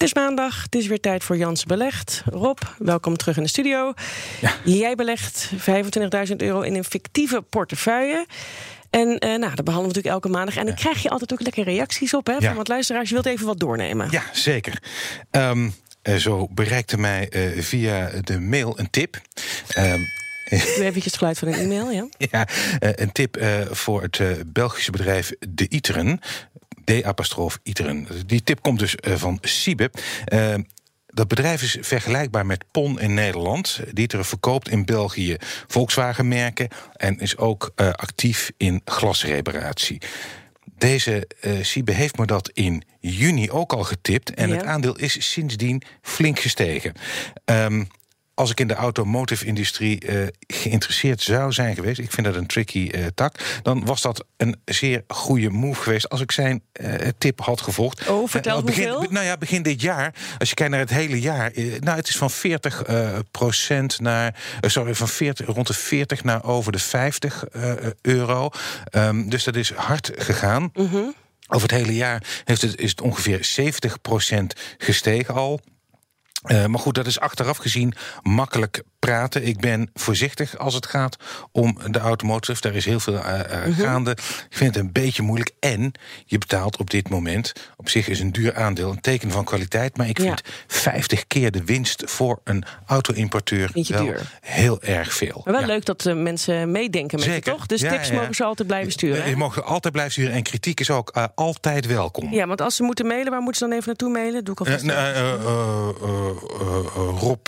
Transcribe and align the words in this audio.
Het 0.00 0.08
is 0.08 0.14
maandag, 0.14 0.62
het 0.62 0.74
is 0.74 0.86
weer 0.86 1.00
tijd 1.00 1.24
voor 1.24 1.36
Jans 1.36 1.64
Belegd. 1.64 2.22
Rob, 2.26 2.58
welkom 2.78 3.16
terug 3.16 3.36
in 3.36 3.42
de 3.42 3.48
studio. 3.48 3.92
Ja. 4.40 4.52
Jij 4.64 4.94
belegt 4.94 5.50
25.000 6.28 6.36
euro 6.36 6.60
in 6.60 6.74
een 6.74 6.84
fictieve 6.84 7.42
portefeuille. 7.42 8.26
En 8.90 9.08
uh, 9.08 9.18
nou, 9.20 9.38
dat 9.38 9.64
behandelen 9.64 9.74
we 9.74 9.86
natuurlijk 9.86 10.14
elke 10.14 10.28
maandag. 10.28 10.56
En 10.56 10.66
dan 10.66 10.74
krijg 10.74 11.02
je 11.02 11.10
altijd 11.10 11.32
ook 11.32 11.40
lekker 11.40 11.64
reacties 11.64 12.14
op 12.14 12.26
hè, 12.26 12.40
van 12.40 12.54
wat 12.54 12.68
luisteraars. 12.68 13.08
Je 13.08 13.14
wilt 13.14 13.26
even 13.26 13.46
wat 13.46 13.60
doornemen. 13.60 14.08
Ja, 14.10 14.22
zeker. 14.32 14.82
Ehm, 15.30 15.70
eh, 16.02 16.14
zo 16.14 16.48
bereikte 16.50 16.98
mij 16.98 17.28
eh, 17.28 17.62
via 17.62 18.10
de 18.20 18.40
mail 18.40 18.78
een 18.78 18.90
tip. 18.90 19.20
Ehm, 19.68 20.00
Doe 20.50 20.84
eventjes 20.84 21.04
het 21.04 21.16
geluid 21.16 21.38
van 21.38 21.48
een 21.48 21.54
e-mail, 21.54 21.90
ja. 21.90 22.06
ja, 22.30 22.48
een 22.78 23.12
tip 23.12 23.44
voor 23.70 24.02
het 24.02 24.20
Belgische 24.52 24.90
bedrijf 24.90 25.32
De 25.48 25.68
Iteren. 25.68 26.20
D-apostrof 26.84 27.58
Iteren. 27.62 28.06
Die 28.26 28.42
tip 28.42 28.62
komt 28.62 28.78
dus 28.78 28.96
eh, 28.96 29.14
van 29.14 29.38
Siebe. 29.40 29.90
Eh, 30.24 30.54
dat 31.06 31.28
bedrijf 31.28 31.62
is 31.62 31.76
vergelijkbaar 31.80 32.46
met 32.46 32.64
PON 32.70 33.00
in 33.00 33.14
Nederland. 33.14 33.80
Dieteren 33.92 34.24
verkoopt 34.24 34.68
in 34.68 34.84
België 34.84 35.36
Volkswagen-merken 35.66 36.68
en 36.96 37.18
is 37.18 37.36
ook 37.36 37.72
eh, 37.74 37.90
actief 37.90 38.50
in 38.56 38.80
glasreparatie. 38.84 40.00
Deze 40.78 41.26
eh 41.40 41.52
Siebe 41.62 41.92
heeft 41.92 42.18
me 42.18 42.26
dat 42.26 42.50
in 42.54 42.82
juni 43.00 43.50
ook 43.50 43.72
al 43.72 43.84
getipt. 43.84 44.34
En 44.34 44.48
Ja. 44.48 44.54
het 44.56 44.64
aandeel 44.64 44.96
is 44.96 45.30
sindsdien 45.32 45.82
flink 46.02 46.38
gestegen. 46.38 46.92
Ehm, 47.44 47.84
als 48.40 48.50
ik 48.50 48.60
in 48.60 48.68
de 48.68 48.74
automotive-industrie 48.74 50.00
eh, 50.00 50.26
geïnteresseerd 50.46 51.22
zou 51.22 51.52
zijn 51.52 51.74
geweest, 51.74 51.98
ik 51.98 52.12
vind 52.12 52.26
dat 52.26 52.36
een 52.36 52.46
tricky 52.46 52.88
eh, 52.88 53.06
tak, 53.14 53.60
dan 53.62 53.84
was 53.84 54.00
dat 54.00 54.24
een 54.36 54.60
zeer 54.64 55.04
goede 55.08 55.50
move 55.50 55.82
geweest 55.82 56.08
als 56.08 56.20
ik 56.20 56.32
zijn 56.32 56.62
eh, 56.72 57.08
tip 57.18 57.40
had 57.40 57.60
gevolgd. 57.60 58.08
Oh, 58.08 58.28
vertel 58.28 58.62
begin, 58.62 58.88
hoeveel? 58.88 59.10
Nou 59.10 59.24
ja, 59.24 59.36
begin 59.36 59.62
dit 59.62 59.80
jaar, 59.80 60.14
als 60.38 60.48
je 60.48 60.54
kijkt 60.54 60.72
naar 60.72 60.80
het 60.80 60.90
hele 60.90 61.20
jaar, 61.20 61.52
nou, 61.80 61.96
het 61.96 62.08
is 62.08 62.16
van 62.16 62.30
40 62.30 62.82
eh, 62.82 63.18
procent 63.30 64.00
naar, 64.00 64.34
sorry, 64.60 64.94
van 64.94 65.08
40, 65.08 65.46
rond 65.46 65.66
de 65.66 65.74
40 65.74 66.24
naar 66.24 66.44
over 66.44 66.72
de 66.72 66.78
50 66.78 67.44
eh, 67.44 67.72
euro. 68.00 68.50
Ehm, 68.84 69.28
dus 69.28 69.44
dat 69.44 69.56
is 69.56 69.72
hard 69.72 70.10
gegaan. 70.16 70.70
Mhm. 70.74 70.96
Over 71.48 71.68
het 71.68 71.78
hele 71.78 71.94
jaar 71.94 72.22
heeft 72.44 72.62
het, 72.62 72.76
is 72.76 72.90
het 72.90 73.00
ongeveer 73.00 73.44
70% 73.44 74.60
gestegen 74.78 75.34
al. 75.34 75.60
Eh, 76.42 76.66
maar 76.66 76.80
goed, 76.80 76.94
dat 76.94 77.06
is 77.06 77.20
achteraf 77.20 77.56
gezien 77.56 77.94
makkelijk 78.22 78.82
praten. 79.04 79.46
Ik 79.46 79.60
ben 79.60 79.90
voorzichtig 79.94 80.58
als 80.58 80.74
het 80.74 80.86
gaat 80.86 81.16
om 81.52 81.78
de 81.90 81.98
automotive. 81.98 82.60
Daar 82.60 82.74
is 82.74 82.84
heel 82.84 83.00
veel 83.00 83.18
eh, 83.18 83.40
eh, 83.40 83.66
Mhm. 83.66 83.80
gaande. 83.80 84.10
Ik 84.10 84.46
vind 84.56 84.74
het 84.74 84.84
een 84.84 84.92
beetje 84.92 85.22
moeilijk. 85.22 85.50
En 85.60 85.92
je 86.26 86.38
betaalt 86.38 86.76
op 86.76 86.90
dit 86.90 87.08
moment, 87.08 87.52
op 87.76 87.88
zich 87.88 88.08
is 88.08 88.20
een 88.20 88.32
duur 88.32 88.54
aandeel 88.56 88.90
een 88.90 89.00
teken 89.00 89.30
van 89.30 89.44
kwaliteit. 89.44 89.96
Maar 89.96 90.08
ik 90.08 90.18
Ja. 90.18 90.24
vind 90.24 90.42
50 90.66 91.26
keer 91.26 91.50
de 91.50 91.64
winst 91.64 92.02
voor 92.06 92.40
een 92.44 92.64
auto-importeur 92.86 93.70
je 93.72 93.92
wel 93.92 94.04
duur? 94.04 94.38
heel 94.40 94.82
erg 94.82 95.12
veel. 95.14 95.40
Maar 95.44 95.52
wel 95.52 95.62
Ja. 95.62 95.66
leuk 95.68 95.84
dat 95.84 96.00
de 96.00 96.14
mensen 96.14 96.70
meedenken 96.70 97.18
met 97.18 97.28
je, 97.34 97.40
toch? 97.40 97.66
Dus 97.66 97.80
Ja, 97.80 97.90
tips 97.90 98.10
mogen 98.10 98.34
ze 98.34 98.44
altijd 98.44 98.68
blijven 98.68 98.92
sturen. 98.92 99.16
Eh, 99.16 99.22
hè? 99.24 99.28
Je 99.30 99.36
mag 99.36 99.62
altijd 99.64 99.92
blijven 99.92 100.12
sturen. 100.12 100.32
En 100.32 100.42
kritiek 100.42 100.80
is 100.80 100.90
ook 100.90 101.10
eh, 101.10 101.24
altijd 101.34 101.86
welkom. 101.86 102.32
Ja, 102.32 102.46
want 102.46 102.60
als 102.60 102.76
ze 102.76 102.82
moeten 102.82 103.06
mailen, 103.06 103.30
waar 103.30 103.40
moeten 103.40 103.58
ze 103.60 103.64
dan 103.64 103.74
even 103.74 103.86
naartoe 103.88 104.10
mailen? 104.10 104.44
Doe 104.44 104.54
ik 104.54 104.60
Eh, 104.60 104.66
alvast. 104.66 104.88
eh, 104.90 105.10
eh, 105.10 105.32
eh, 105.32 105.88
eh, 106.02 106.76
eh, 106.96 107.18
Rob, 107.20 107.46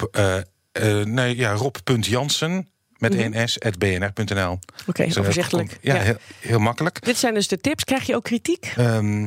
eh, 0.73 1.01
eh, 1.01 1.07
nee, 1.07 1.37
ja, 1.37 1.53
Rob.Jansen 1.53 2.69
met 2.99 3.15
een 3.15 3.49
s, 3.49 3.59
at 3.61 3.79
bnr.nl. 3.79 4.59
Oké, 4.87 5.03
eh, 5.03 5.09
Mhm. 5.09 5.19
overzichtelijk. 5.19 5.79
Ja, 5.81 5.95
Ja. 5.95 6.01
Heel, 6.03 6.17
heel 6.41 6.59
makkelijk. 6.59 7.05
Dit 7.05 7.17
zijn 7.17 7.35
dus 7.35 7.49
de 7.49 7.59
tips. 7.61 7.85
Krijg 7.85 8.07
je 8.07 8.15
ook 8.17 8.25
kritiek? 8.25 8.73
Ehm, 8.77 9.27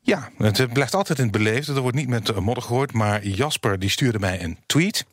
ja, 0.00 0.30
het 0.38 0.72
blijft 0.72 0.94
altijd 0.94 1.18
in 1.18 1.24
het 1.24 1.32
beleefde. 1.32 1.74
Er 1.74 1.80
wordt 1.80 1.96
niet 1.96 2.08
met 2.08 2.28
eh, 2.28 2.38
modder 2.38 2.62
gegooid. 2.62 2.92
Maar 2.92 3.26
Jasper 3.26 3.78
die 3.78 3.90
stuurde 3.90 4.18
mij 4.18 4.42
een 4.42 4.58
tweet. 4.66 5.04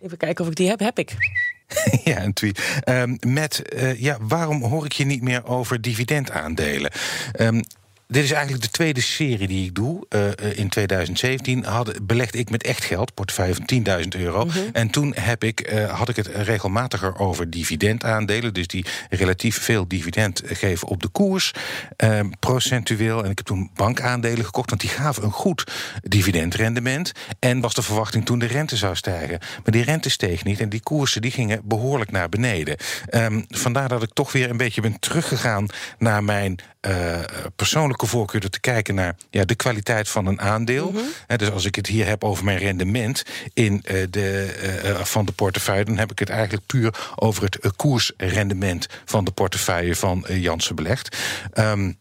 Even 0.00 0.16
kijken 0.18 0.44
of 0.44 0.50
ik 0.50 0.56
die 0.56 0.68
heb. 0.68 0.78
Heb 0.80 0.98
ik. 0.98 1.14
ja, 2.04 2.22
een 2.22 2.32
tweet. 2.32 2.80
Ehm, 2.84 3.16
met, 3.26 3.68
eh, 3.68 4.00
ja, 4.00 4.16
waarom 4.20 4.62
hoor 4.62 4.84
ik 4.84 4.92
je 4.92 5.04
niet 5.04 5.22
meer 5.22 5.44
over 5.46 5.80
dividendaandelen? 5.80 6.90
Ehm, 7.32 7.62
dit 8.10 8.24
is 8.24 8.32
eigenlijk 8.32 8.62
de 8.62 8.70
tweede 8.70 9.00
serie 9.00 9.48
die 9.48 9.64
ik 9.64 9.74
doe. 9.74 10.06
Eh, 10.08 10.26
eh, 10.26 10.58
in 10.58 10.68
2017 10.68 11.64
had, 11.64 12.06
belegde 12.06 12.38
ik 12.38 12.50
met 12.50 12.62
echt 12.62 12.84
geld, 12.84 13.14
portefeuille 13.14 13.54
van 13.54 13.64
10.000 13.64 14.14
euro. 14.14 14.48
En 14.72 14.90
toen 14.90 15.14
heb 15.16 15.44
ik, 15.44 15.60
eh, 15.60 15.98
had 15.98 16.08
ik 16.08 16.16
het 16.16 16.26
regelmatiger 16.26 17.18
over 17.18 17.50
dividendaandelen. 17.50 18.54
Dus 18.54 18.66
die 18.66 18.86
relatief 19.10 19.58
veel 19.58 19.88
dividend 19.88 20.42
geven 20.44 20.88
op 20.88 21.02
de 21.02 21.08
koers. 21.08 21.52
ehm, 21.96 22.30
procentueel. 22.40 23.24
En 23.24 23.30
ik 23.30 23.38
heb 23.38 23.46
toen 23.46 23.70
bankaandelen 23.74 24.44
gekocht, 24.44 24.70
want 24.70 24.82
die 24.82 24.90
gaven 24.90 25.22
een 25.22 25.30
goed 25.30 25.64
dividendrendement. 26.02 27.12
En 27.38 27.60
was 27.60 27.74
de 27.74 27.82
verwachting 27.82 28.26
toen 28.26 28.38
de 28.38 28.46
rente 28.46 28.76
zou 28.76 28.96
stijgen. 28.96 29.38
Maar 29.38 29.72
die 29.72 29.84
rente 29.84 30.10
steeg 30.10 30.44
niet 30.44 30.60
en 30.60 30.68
die 30.68 30.82
koersen 30.82 31.22
die 31.22 31.30
gingen 31.30 31.60
behoorlijk 31.64 32.10
naar 32.10 32.28
beneden. 32.28 32.76
Ehm, 33.06 33.42
vandaar 33.48 33.88
dat 33.88 34.02
ik 34.02 34.12
toch 34.12 34.32
weer 34.32 34.50
een 34.50 34.56
beetje 34.56 34.80
ben 34.80 34.98
teruggegaan 34.98 35.66
naar 35.98 36.24
mijn 36.24 36.58
eh, 36.80 37.20
persoonlijke 37.56 38.06
voorkeur 38.06 38.40
door 38.40 38.50
te 38.50 38.60
kijken 38.60 38.94
naar 38.94 39.16
ja, 39.30 39.44
de 39.44 39.54
kwaliteit 39.54 40.08
van 40.08 40.26
een 40.26 40.40
aandeel. 40.40 40.94
Hè, 41.26 41.36
dus 41.36 41.50
als 41.50 41.64
ik 41.64 41.74
het 41.74 41.86
hier 41.86 42.06
heb 42.06 42.24
over 42.24 42.44
mijn 42.44 42.58
rendement 42.58 43.22
in 43.54 43.82
eh, 43.82 44.06
de, 44.10 44.44
eh, 44.82 45.04
van 45.04 45.24
de 45.24 45.32
portefeuille, 45.32 45.84
dan 45.84 45.98
heb 45.98 46.10
ik 46.10 46.18
het 46.18 46.28
eigenlijk 46.28 46.66
puur 46.66 47.12
over 47.14 47.42
het 47.42 47.76
koersrendement 47.76 48.86
van 49.04 49.24
de 49.24 49.30
portefeuille 49.30 49.96
van 49.96 50.24
Janssen 50.28 50.74
belegd. 50.74 51.16
Ehm, 51.52 51.92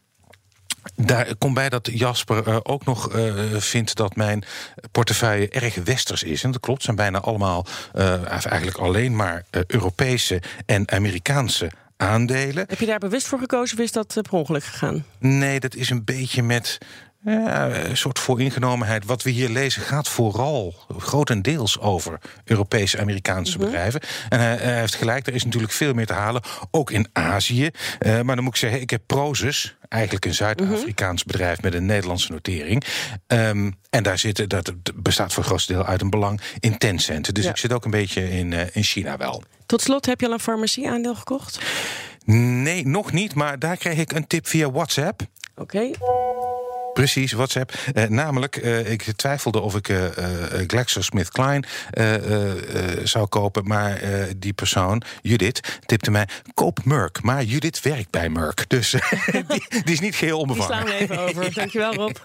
daar 0.95 1.35
komt 1.37 1.53
bij 1.53 1.69
dat 1.69 1.89
Jasper 1.91 2.65
ook 2.65 2.85
nog 2.85 3.09
vindt 3.57 3.95
dat 3.95 4.15
mijn 4.15 4.43
portefeuille 4.91 5.49
erg 5.49 5.75
westers 5.75 6.23
is. 6.23 6.43
En 6.43 6.51
dat 6.51 6.61
klopt, 6.61 6.83
zijn 6.83 6.95
bijna 6.95 7.19
allemaal, 7.19 7.65
eigenlijk 8.29 8.77
alleen 8.77 9.15
maar 9.15 9.43
Europese 9.67 10.41
en 10.65 10.91
Amerikaanse 10.91 11.71
aandelen. 11.99 12.65
Heb 12.67 12.79
je 12.79 12.85
daar 12.85 12.99
bewust 12.99 13.27
voor 13.27 13.39
gekozen 13.39 13.77
of 13.77 13.83
is 13.83 13.91
dat 13.91 14.17
eh, 14.17 14.23
per 14.23 14.33
ongeluk 14.33 14.63
gegaan? 14.63 15.05
Nee, 15.19 15.59
dat 15.59 15.75
is 15.75 15.89
een 15.89 16.03
beetje 16.03 16.43
met 16.43 16.77
ja, 17.25 17.69
een 17.69 17.97
soort 17.97 18.19
vooringenomenheid. 18.19 19.05
Wat 19.05 19.23
we 19.23 19.29
hier 19.29 19.49
lezen 19.49 19.81
gaat 19.81 20.07
vooral 20.07 20.75
grotendeels 20.97 21.79
over 21.79 22.19
Europese, 22.45 22.99
Amerikaanse 22.99 23.57
bedrijven. 23.57 24.01
En 24.29 24.39
hij, 24.39 24.55
hij 24.57 24.79
heeft 24.79 24.95
gelijk, 24.95 25.27
er 25.27 25.33
is 25.33 25.43
natuurlijk 25.43 25.73
veel 25.73 25.93
meer 25.93 26.05
te 26.05 26.13
halen, 26.13 26.41
ook 26.71 26.91
in 26.91 27.07
Azië. 27.13 27.69
Eh, 27.99 28.21
maar 28.21 28.35
dan 28.35 28.43
moet 28.43 28.53
ik 28.53 28.59
zeggen, 28.59 28.81
ik 28.81 28.89
heb 28.89 29.01
Prozus, 29.05 29.75
eigenlijk 29.89 30.25
een 30.25 30.33
Zuid-Afrikaans 30.33 31.23
bedrijf 31.23 31.61
met 31.61 31.73
een 31.73 31.85
Nederlandse 31.85 32.31
notering. 32.31 32.83
Ehm, 33.27 33.71
en 33.89 34.03
daar 34.03 34.17
zitten, 34.19 34.49
dat 34.49 34.73
bestaat 34.95 35.33
voor 35.33 35.43
een 35.43 35.49
groot 35.49 35.67
deel 35.67 35.85
uit 35.85 36.01
een 36.01 36.09
belang 36.09 36.41
in 36.59 36.77
Tencent. 36.77 37.35
Dus 37.35 37.43
Ja. 37.43 37.49
ik 37.49 37.57
zit 37.57 37.73
ook 37.73 37.85
een 37.85 37.91
beetje 37.91 38.29
in, 38.29 38.53
eh, 38.53 38.65
in 38.71 38.83
China 38.83 39.17
wel. 39.17 39.43
Tot 39.65 39.81
slot, 39.81 40.05
heb 40.05 40.19
je 40.19 40.25
al 40.27 40.33
een 40.33 40.39
farmacie-aandeel 40.39 41.15
gekocht? 41.15 41.59
Nee, 42.25 42.87
nog 42.87 43.11
niet, 43.11 43.33
maar 43.35 43.59
daar 43.59 43.77
kreeg 43.77 43.97
ik 43.97 44.11
een 44.11 44.27
tip 44.27 44.47
via 44.47 44.71
WhatsApp. 44.71 45.21
Oké. 45.55 45.91
Precies, 46.93 47.31
WhatsApp. 47.31 47.73
Eh, 47.93 48.03
namelijk, 48.03 48.55
eh, 48.55 48.91
ik 48.91 49.03
twijfelde 49.15 49.59
of 49.59 49.75
ik 49.75 49.89
eh 49.89 50.05
eh, 50.17 50.63
GlaxoSmithKline 50.67 51.63
zou 53.03 53.27
kopen. 53.27 53.67
Maar 53.67 54.01
die 54.37 54.53
persoon, 54.53 55.01
Judith, 55.21 55.79
tipte 55.85 56.11
mij: 56.11 56.27
koop 56.53 56.85
Merck. 56.85 57.21
Maar 57.21 57.43
Judith 57.43 57.81
werkt 57.81 58.09
bij 58.11 58.29
Merck. 58.29 58.65
Dus 58.67 58.89
die, 59.47 59.63
die 59.83 59.93
is 59.93 59.99
niet 59.99 60.15
geheel 60.15 60.37
Die 60.37 60.47
onbevangen. 60.47 60.87
slaan 60.87 60.97
we 60.97 61.03
even 61.03 61.19
over. 61.19 61.53
Dankjewel, 61.59 61.93
Rob. 61.93 62.15